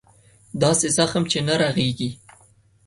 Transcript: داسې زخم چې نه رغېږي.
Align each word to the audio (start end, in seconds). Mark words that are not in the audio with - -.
داسې 0.61 0.87
زخم 0.97 1.23
چې 1.31 1.39
نه 1.47 1.55
رغېږي. 1.61 2.09